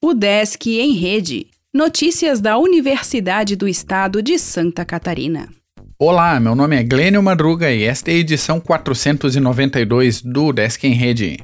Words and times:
O 0.00 0.14
Desk 0.14 0.64
em 0.78 0.92
Rede. 0.92 1.48
Notícias 1.74 2.40
da 2.40 2.56
Universidade 2.56 3.56
do 3.56 3.66
Estado 3.66 4.22
de 4.22 4.38
Santa 4.38 4.84
Catarina. 4.84 5.48
Olá, 5.98 6.38
meu 6.38 6.54
nome 6.54 6.76
é 6.76 6.84
Glênio 6.84 7.20
Madruga 7.20 7.68
e 7.72 7.82
esta 7.82 8.12
é 8.12 8.14
a 8.14 8.18
edição 8.18 8.60
492 8.60 10.22
do 10.22 10.52
Desk 10.52 10.84
em 10.86 10.92
Rede. 10.92 11.38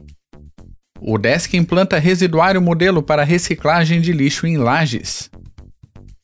O 1.01 1.19
Desk 1.19 1.53
implanta 1.57 1.99
residuário 1.99 2.63
modelo 2.63 3.03
para 3.03 3.25
reciclagem 3.25 4.01
de 4.01 4.13
lixo 4.13 4.47
em 4.47 4.57
lajes. 4.57 5.29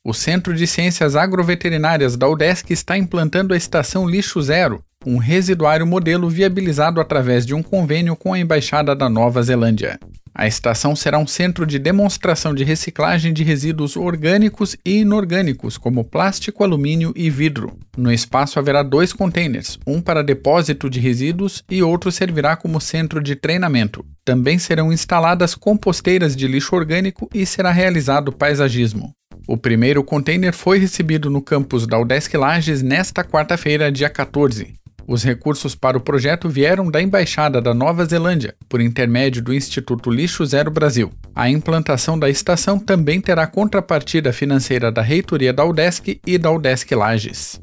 O 0.05 0.15
Centro 0.15 0.55
de 0.55 0.69
Ciências 0.69 1.17
Agroveterinárias 1.17 2.17
da 2.17 2.29
UDESC 2.29 2.73
está 2.73 2.97
implantando 2.97 3.55
a 3.55 3.57
estação 3.57 4.09
Lixo 4.09 4.41
Zero, 4.41 4.85
um 5.05 5.17
residuário 5.17 5.85
modelo 5.85 6.31
viabilizado 6.31 7.01
através 7.01 7.45
de 7.45 7.55
um 7.55 7.63
convênio 7.63 8.15
com 8.15 8.33
a 8.33 8.39
Embaixada 8.39 8.95
da 8.95 9.09
Nova 9.09 9.43
Zelândia. 9.43 9.99
A 10.41 10.47
estação 10.47 10.97
será 10.97 11.19
um 11.19 11.27
centro 11.27 11.67
de 11.67 11.79
demonstração 11.79 12.55
de 12.55 12.65
reciclagem 12.65 13.31
de 13.31 13.45
resíduos 13.45 13.95
orgânicos 13.95 14.75
e 14.87 15.01
inorgânicos, 15.01 15.77
como 15.77 16.03
plástico, 16.03 16.65
alumínio 16.65 17.13
e 17.15 17.29
vidro. 17.29 17.79
No 17.95 18.11
espaço 18.11 18.59
haverá 18.59 18.83
dois 18.83 19.13
containers, 19.13 19.79
um 19.87 20.01
para 20.01 20.25
depósito 20.25 20.89
de 20.89 20.99
resíduos 20.99 21.63
e 21.71 21.83
outro 21.83 22.11
servirá 22.11 22.57
como 22.57 22.81
centro 22.81 23.23
de 23.23 23.37
treinamento. 23.37 24.03
Também 24.25 24.59
serão 24.59 24.91
instaladas 24.91 25.55
composteiras 25.55 26.35
de 26.35 26.49
lixo 26.49 26.75
orgânico 26.75 27.29
e 27.35 27.45
será 27.45 27.71
realizado 27.71 28.33
paisagismo. 28.33 29.13
O 29.47 29.59
primeiro 29.59 30.03
container 30.03 30.55
foi 30.55 30.79
recebido 30.79 31.29
no 31.29 31.43
campus 31.43 31.87
da 31.87 31.99
Udesc 31.99 32.35
Lages 32.35 32.81
nesta 32.81 33.23
quarta-feira, 33.23 33.93
dia 33.93 34.09
14. 34.09 34.80
Os 35.11 35.25
recursos 35.25 35.75
para 35.75 35.99
o 35.99 36.01
projeto 36.01 36.49
vieram 36.49 36.89
da 36.89 37.03
Embaixada 37.03 37.61
da 37.61 37.75
Nova 37.75 38.05
Zelândia, 38.05 38.55
por 38.69 38.81
intermédio 38.81 39.43
do 39.43 39.53
Instituto 39.53 40.09
Lixo 40.09 40.47
Zero 40.47 40.71
Brasil. 40.71 41.11
A 41.35 41.51
implantação 41.51 42.17
da 42.17 42.31
estação 42.31 42.79
também 42.79 43.21
terá 43.21 43.45
contrapartida 43.45 44.33
financeira 44.33 44.93
da 44.93 45.03
reitoria 45.03 45.53
da 45.53 45.65
UDESC 45.65 46.21
e 46.25 46.39
da 46.39 46.53
UDESC 46.53 46.95
Lages. 46.95 47.61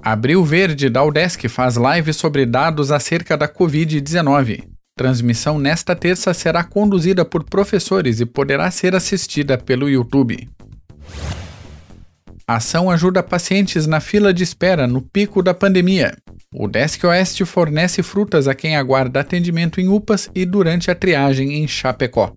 Abril 0.00 0.42
Verde 0.46 0.88
da 0.88 1.04
UDESC 1.04 1.46
faz 1.46 1.76
live 1.76 2.14
sobre 2.14 2.46
dados 2.46 2.90
acerca 2.90 3.36
da 3.36 3.46
Covid-19. 3.46 4.64
Transmissão 4.96 5.58
nesta 5.58 5.94
terça 5.94 6.32
será 6.32 6.64
conduzida 6.64 7.22
por 7.22 7.44
professores 7.44 8.18
e 8.18 8.24
poderá 8.24 8.70
ser 8.70 8.94
assistida 8.94 9.58
pelo 9.58 9.90
YouTube. 9.90 10.48
A 12.48 12.56
ação 12.56 12.88
ajuda 12.88 13.24
pacientes 13.24 13.88
na 13.88 13.98
fila 13.98 14.32
de 14.32 14.44
espera 14.44 14.86
no 14.86 15.02
pico 15.02 15.42
da 15.42 15.52
pandemia. 15.52 16.16
O 16.54 16.68
Desk 16.68 17.04
Oeste 17.04 17.44
fornece 17.44 18.04
frutas 18.04 18.46
a 18.46 18.54
quem 18.54 18.76
aguarda 18.76 19.18
atendimento 19.18 19.80
em 19.80 19.88
UPAs 19.88 20.30
e 20.32 20.46
durante 20.46 20.88
a 20.88 20.94
triagem 20.94 21.54
em 21.54 21.66
Chapecó. 21.66 22.32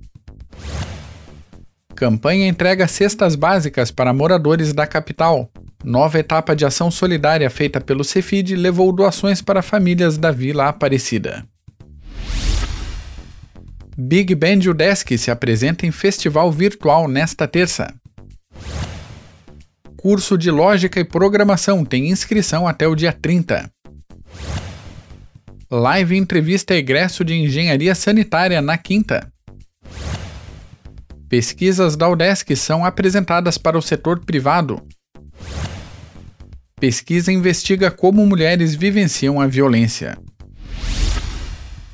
Campanha 1.96 2.48
entrega 2.48 2.88
cestas 2.88 3.36
básicas 3.36 3.92
para 3.92 4.12
moradores 4.12 4.74
da 4.74 4.88
capital. 4.88 5.48
Nova 5.84 6.18
etapa 6.18 6.56
de 6.56 6.66
ação 6.66 6.90
solidária 6.90 7.48
feita 7.48 7.80
pelo 7.80 8.04
Cefid 8.04 8.56
levou 8.56 8.92
doações 8.92 9.44
para 9.44 9.62
famílias 9.62 10.18
da 10.18 10.32
Vila 10.32 10.70
Aparecida. 10.70 11.46
Big 13.96 14.34
Band 14.34 14.68
UDESC 14.68 15.20
se 15.20 15.30
apresenta 15.30 15.86
em 15.86 15.92
festival 15.92 16.52
virtual 16.52 17.08
nesta 17.08 17.48
terça 17.48 17.94
curso 20.02 20.38
de 20.38 20.50
Lógica 20.50 20.98
e 20.98 21.04
Programação 21.04 21.84
tem 21.84 22.10
inscrição 22.10 22.66
até 22.66 22.88
o 22.88 22.96
dia 22.96 23.12
30. 23.12 23.70
Live 25.70 26.16
entrevista 26.16 26.74
egresso 26.74 27.26
de 27.26 27.34
Engenharia 27.34 27.94
Sanitária 27.94 28.62
na 28.62 28.78
quinta. 28.78 29.30
Pesquisas 31.28 31.98
da 31.98 32.08
UDESC 32.08 32.56
são 32.56 32.86
apresentadas 32.86 33.58
para 33.58 33.78
o 33.78 33.82
setor 33.82 34.20
privado. 34.24 34.82
Pesquisa 36.80 37.30
investiga 37.30 37.92
como 37.92 38.26
mulheres 38.26 38.74
vivenciam 38.74 39.42
a 39.42 39.48
violência. 39.48 40.18